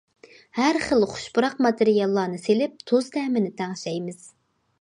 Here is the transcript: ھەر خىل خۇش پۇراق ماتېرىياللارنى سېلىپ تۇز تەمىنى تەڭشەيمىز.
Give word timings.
ھەر 0.59 0.79
خىل 0.85 1.05
خۇش 1.11 1.25
پۇراق 1.35 1.59
ماتېرىياللارنى 1.67 2.41
سېلىپ 2.47 2.75
تۇز 2.93 3.13
تەمىنى 3.19 3.55
تەڭشەيمىز. 3.61 4.29